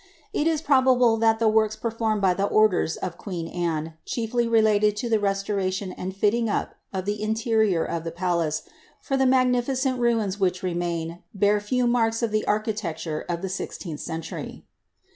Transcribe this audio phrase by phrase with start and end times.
[0.33, 0.73] It is p
[1.45, 7.21] works performed by the orders of queen Anne chieU; restoration and fitting up of the
[7.21, 8.63] interior of the palace,
[8.99, 13.47] for the ma^niii cent ruins which remain, bear few marks of the architecture of the
[13.47, 14.65] sii leeiuh century.'